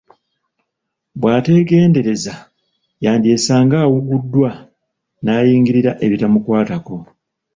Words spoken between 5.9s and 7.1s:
ebitamukwatako.